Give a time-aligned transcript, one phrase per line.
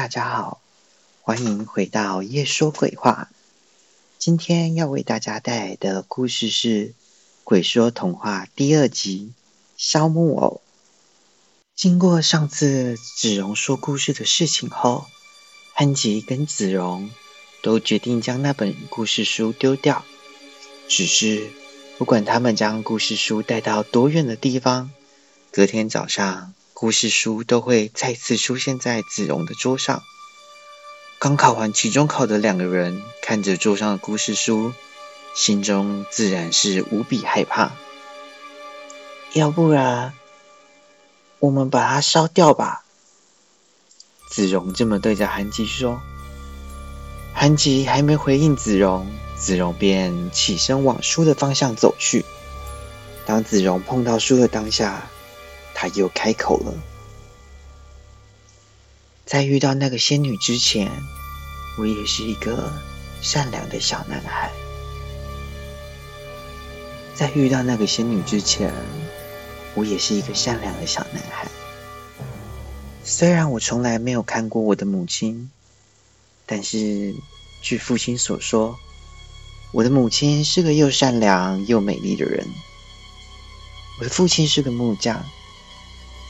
[0.00, 0.62] 大家好，
[1.20, 3.28] 欢迎回到夜说鬼话。
[4.18, 6.86] 今天要为大家带来的故事是
[7.44, 9.34] 《鬼说童话》第二集
[9.76, 10.62] 《烧木偶》。
[11.76, 15.04] 经过上次子荣说故事的事情后，
[15.74, 17.10] 安吉跟子荣
[17.62, 20.02] 都决定将那本故事书丢掉。
[20.88, 21.50] 只是
[21.98, 24.90] 不管他们将故事书带到多远的地方，
[25.50, 26.54] 隔天早上。
[26.80, 30.02] 故事书都会再次出现在子荣的桌上。
[31.18, 34.72] 刚考完期中考的两个人看着桌上的故事书，
[35.34, 37.72] 心中自然是无比害怕。
[39.34, 40.14] 要不然，
[41.38, 42.82] 我们把它烧掉吧。
[44.30, 46.00] 子荣这么对着韩吉说。
[47.34, 52.24] 韩吉还没回应子荣，子荣便起身往书的方向走去。
[53.26, 55.06] 当子荣碰到书的当下。
[55.82, 56.74] 他又开口了，
[59.24, 60.92] 在遇到那个仙女之前，
[61.78, 62.70] 我也是一个
[63.22, 64.50] 善良的小男孩。
[67.14, 68.70] 在遇到那个仙女之前，
[69.74, 71.48] 我也是一个善良的小男孩。
[73.02, 75.50] 虽然我从来没有看过我的母亲，
[76.44, 77.14] 但是
[77.62, 78.78] 据父亲所说，
[79.72, 82.46] 我的母亲是个又善良又美丽的人。
[83.98, 85.24] 我的父亲是个木匠。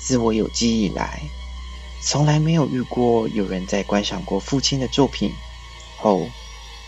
[0.01, 1.21] 自我有记忆来，
[2.03, 5.33] 从来没有遇过有人在观赏过父亲的作品
[5.99, 6.27] 后，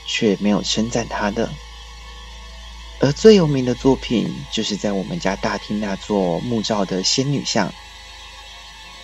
[0.07, 1.49] 却没有称赞他的。
[3.01, 7.73] 而最有名的作品，就是在我们家大厅那座木造的仙女像。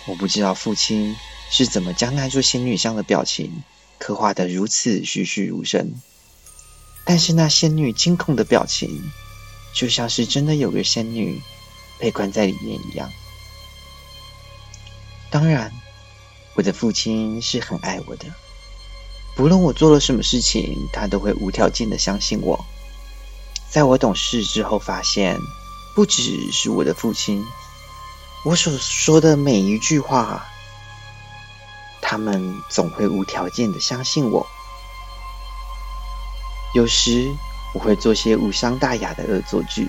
[0.05, 1.15] 我不知道父亲
[1.51, 3.61] 是怎么将那座仙女像的表情
[3.99, 5.93] 刻画的如此栩栩如生，
[7.05, 8.89] 但是那仙女惊恐的表情，
[9.75, 11.39] 就像是真的有个仙女
[11.99, 13.11] 被关在里面一样。
[15.31, 15.71] 当然，
[16.55, 18.25] 我的父亲是很爱我的。
[19.35, 22.65] 不论我做了什么事情，他都会无条件的相信我。
[23.69, 25.37] 在我懂事之后，发现
[25.95, 27.45] 不只是我的父亲，
[28.43, 30.45] 我所说的每一句话，
[32.01, 34.45] 他们总会无条件的相信我。
[36.73, 37.31] 有时
[37.73, 39.87] 我会做些无伤大雅的恶作剧，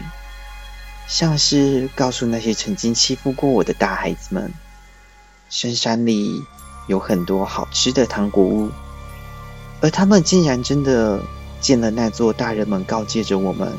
[1.09, 4.53] 像是告诉那些曾经欺负过我的大孩子们。
[5.51, 6.43] 深山里
[6.87, 8.71] 有很多好吃的糖果屋，
[9.81, 11.21] 而他们竟然真的
[11.61, 13.73] 进了那座大人们告诫着我们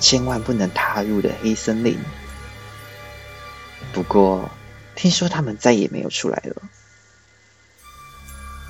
[0.00, 1.96] 千万不能踏入的黑森林。
[3.92, 4.50] 不过，
[4.96, 6.56] 听说他们再也没有出来了。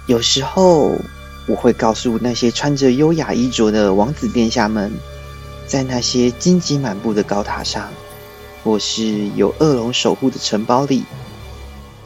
[0.07, 0.97] 有时候，
[1.49, 4.93] 我会告诉那些穿着优雅衣着的王子殿下们，
[5.67, 7.91] 在那些荆棘满布的高塔上，
[8.63, 11.05] 或是有恶龙守护的城堡里。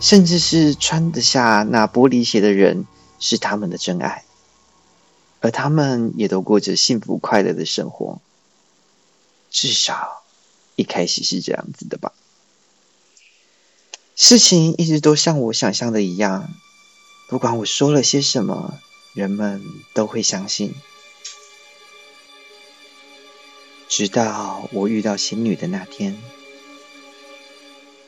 [0.01, 2.87] 甚至是穿得下那玻璃鞋的人
[3.19, 4.25] 是他们的真爱，
[5.41, 8.21] 而他们也都过着幸福快乐的生活。
[9.51, 10.23] 至少
[10.75, 12.13] 一开始是这样子的吧。
[14.15, 16.53] 事情一直都像我想象的一样，
[17.29, 18.79] 不管我说了些什么，
[19.15, 19.63] 人们
[19.95, 20.75] 都会相信。
[23.89, 26.17] 直到我遇到仙女的那天。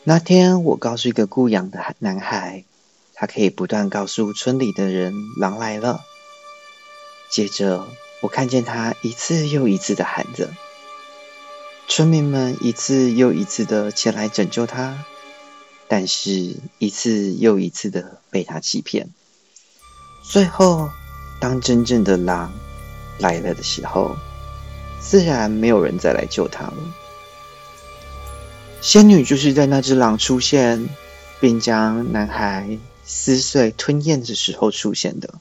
[0.09, 2.65] 那天，我告诉一个雇养的男孩，
[3.13, 6.01] 他可以不断告诉村里的人狼来了。
[7.31, 7.87] 接着，
[8.23, 10.49] 我看见他一次又一次的喊着，
[11.89, 15.05] 村民们一次又一次的前来拯救他，
[15.89, 19.11] 但是一次又一次的被他欺骗。
[20.23, 20.89] 最后，
[21.39, 22.51] 当真正的狼
[23.19, 24.17] 来了的时候，
[25.03, 26.77] 自然没有人再来救他了。
[28.81, 30.89] 仙女就是在那只狼出现，
[31.41, 35.35] 并将男孩撕碎吞咽的时候出现的。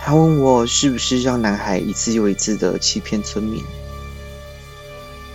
[0.00, 3.62] 他问我是不是让男孩一次又一次的欺骗村民。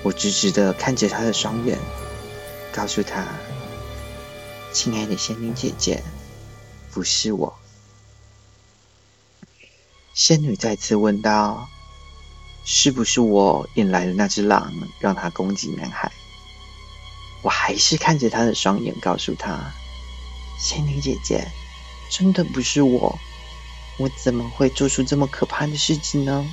[0.03, 1.77] 我直直的看着他的双眼，
[2.71, 3.25] 告诉他
[4.73, 6.03] ：“亲爱的仙女姐姐，
[6.91, 7.53] 不是我。”
[10.13, 11.67] 仙女再次问道
[12.65, 16.11] ：“是不是我引来的那只狼，让他攻击男孩？”
[17.41, 19.71] 我还是看着他的双眼，告诉他
[20.59, 21.47] ：“仙女姐姐，
[22.09, 23.17] 真的不是我，
[23.97, 26.45] 我怎么会做出这么可怕的事情呢？”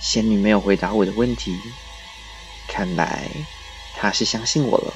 [0.00, 1.58] 仙女没有回答我的问题，
[2.66, 3.28] 看来
[3.96, 4.94] 她是相信我了，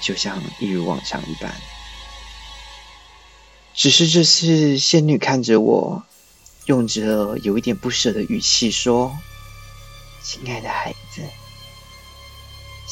[0.00, 1.54] 就像一如往常一般。
[3.74, 6.04] 只是这次，仙女看着我，
[6.66, 9.16] 用着有一点不舍的语气说
[10.22, 11.22] ：“亲爱的孩子。”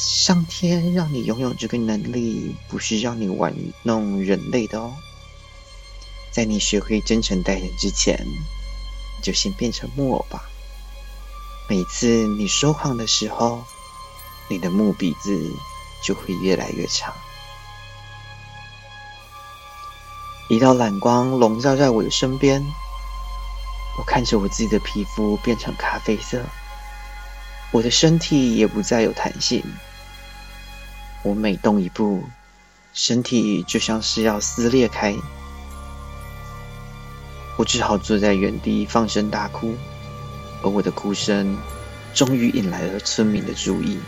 [0.02, 4.94] 上天让你拥有这个能力，不是让你玩弄人类的哦。
[6.30, 8.26] 在你学会真诚待人之前，
[9.22, 10.48] 就先变成木偶吧。
[11.68, 13.62] 每次你说谎的时候，
[14.48, 15.38] 你的木鼻子
[16.02, 17.12] 就会越来越长。
[20.48, 22.64] 一道蓝光笼罩在我的身边，
[23.98, 26.42] 我看着我自己的皮肤变成咖啡色，
[27.70, 29.62] 我的身体也不再有弹性。
[31.22, 32.24] 我每动一步，
[32.94, 35.14] 身体就像是要撕裂开，
[37.58, 39.74] 我只好坐在原地放声大哭，
[40.62, 41.58] 而我的哭声
[42.14, 43.98] 终于引来了村民的注意，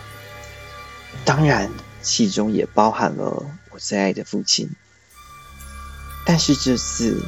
[1.24, 1.70] 当然，
[2.00, 4.70] 其中也包含了我最爱的父亲。
[6.24, 7.22] 但是这次，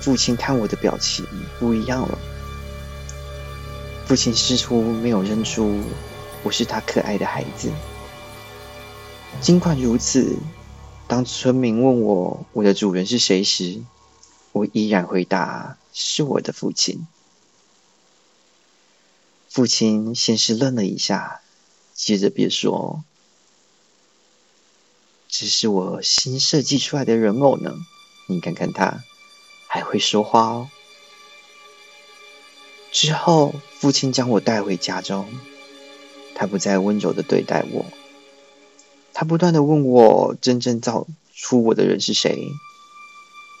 [0.00, 1.24] 父亲看我的表情
[1.58, 2.18] 不一样了。
[4.04, 5.80] 父亲似乎没有认出
[6.42, 7.70] 我是他可爱的孩子。
[9.42, 10.38] 尽管如此，
[11.08, 13.82] 当村民问我我的主人是谁时，
[14.52, 17.08] 我依然回答是我的父亲。
[19.48, 21.40] 父亲先是愣了一下，
[21.92, 23.02] 接着别说
[25.28, 27.74] ：“这是我新设计出来的人偶呢。”
[28.28, 29.02] 你看看他，
[29.66, 30.70] 还会说话哦。
[32.92, 35.28] 之后，父亲将我带回家中，
[36.36, 37.84] 他不再温柔的对待我，
[39.22, 42.48] 他不断的问我真正造出我的人是谁。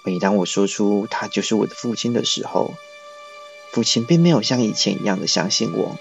[0.04, 2.74] 每当我说出他就是我的父亲的时候，
[3.70, 5.96] 父亲并没有像以前一样的相信我，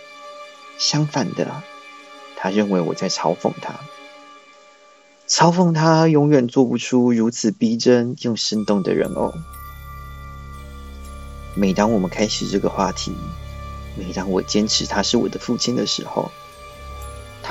[0.80, 1.62] 相反的，
[2.36, 3.76] 他认为我在嘲讽他。
[5.28, 9.32] 嘲讽他永远做不出如此逼真又生动的人偶。
[11.54, 13.14] 每当我们开始这个话题，
[13.96, 16.32] 每当我坚持他是我的父亲的时候，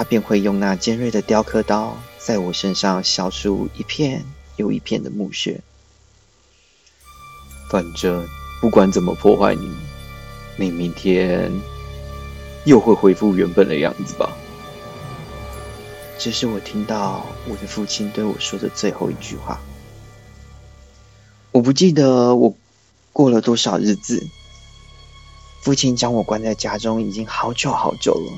[0.00, 4.24] 他便会用那尖锐的雕刻刀在我身上削出一片
[4.56, 5.60] 又一片的墓穴。
[7.68, 8.26] 反正
[8.62, 9.70] 不管怎么破坏你，
[10.56, 11.52] 你明天
[12.64, 14.34] 又会恢复原本的样子吧。
[16.18, 19.60] 这是我听到我的父亲对我说的最后一句话。
[21.52, 22.56] 我不记得我
[23.12, 24.26] 过了多少日子，
[25.60, 28.32] 父亲将我关在家中已经好久好久了，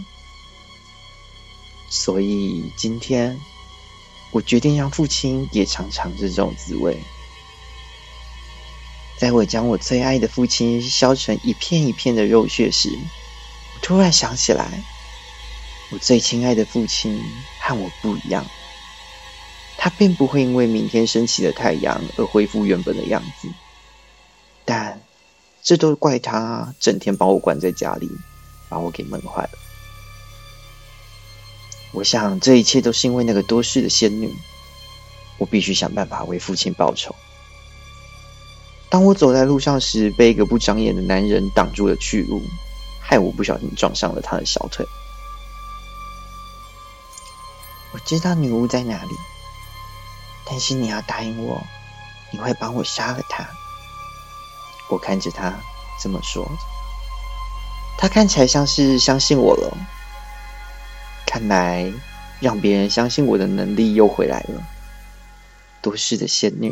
[1.92, 3.38] 所以今天
[4.30, 6.98] 我决定让父亲也尝尝这种滋味。
[9.18, 12.88] 在我将我最爱的父亲削成一片一片的肉屑时，
[13.74, 14.82] 我突然想起来。
[15.90, 17.22] 我最亲爱的父亲
[17.60, 18.46] 和我不一样，
[19.76, 23.48] 他并不会因为明天升起的太阳而恢复原本的样子，
[24.64, 24.98] 但
[25.62, 28.08] 这都怪他整天把我关在家里，
[28.70, 29.50] 把我给闷坏了。
[31.92, 34.34] 我想这一切都是因为那个多事的仙女，
[35.38, 37.14] 我必须想办法为父亲报仇。
[38.88, 42.42] 当我走在路上时，被一个不长眼的男人挡住了去路，
[43.00, 44.86] 害我不小心撞上了他的小腿。
[47.92, 49.14] 我知道女巫在哪里，
[50.46, 51.62] 但是你要答应我，
[52.32, 53.46] 你会帮我杀了她。
[54.88, 55.54] 我看着他
[56.00, 56.46] 这么说，
[57.98, 59.76] 他看起来像是相信我了。
[61.32, 61.90] 看来
[62.40, 64.62] 让别人相信我的能力又回来了。
[65.80, 66.70] 多事的仙女，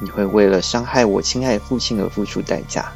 [0.00, 2.92] 你会为了伤害我亲爱的父亲而付出代价。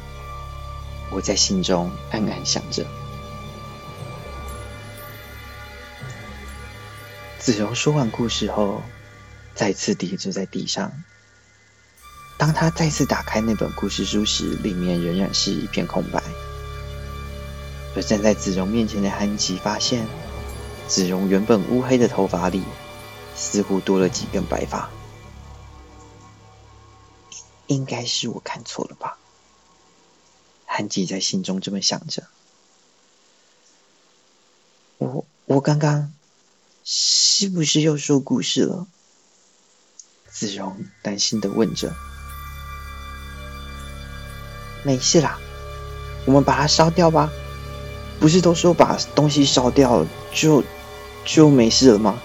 [1.09, 2.85] 我在心中暗暗想着。
[7.39, 8.83] 子荣说完故事后，
[9.55, 10.91] 再次跌坐在地上。
[12.37, 16.21] 当他再次打开那本故事书时，里面仍然是一片空白。
[17.95, 20.05] 而站在子荣面前的韩吉发现，
[20.87, 22.63] 子荣原本乌黑的头发里，
[23.35, 24.89] 似乎多了几根白发。
[27.67, 29.17] 应该是我看错了吧？
[30.65, 32.23] 韩吉在心中这么想着。
[34.97, 36.13] 我我刚刚。
[36.89, 38.87] 是不是又说故事了？
[40.31, 41.93] 子荣担心的问着。
[44.83, 45.37] 没事啦，
[46.25, 47.29] 我们把它烧掉吧。
[48.21, 50.63] 不是都说把东西烧掉就
[51.27, 52.21] 就没事了吗？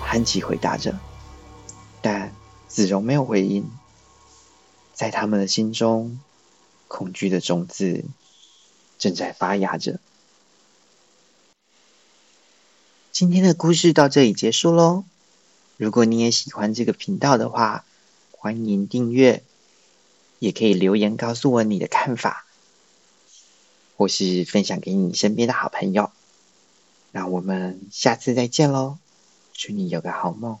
[0.00, 0.98] 韩琦回答着，
[2.02, 2.32] 但
[2.68, 3.68] 子荣没有回应。
[4.92, 6.20] 在他们的心中，
[6.88, 8.04] 恐惧的种子
[8.98, 9.98] 正在发芽着。
[13.10, 15.04] 今天的故事到这里结束喽。
[15.78, 17.86] 如果你也喜欢这个频道的话，
[18.30, 19.42] 欢迎订阅，
[20.38, 22.44] 也可以留言告诉我你的看法，
[23.96, 26.10] 或是分享给你身边的好朋友。
[27.18, 28.98] 那我们下次再见喽，
[29.52, 30.56] 祝你有个好梦。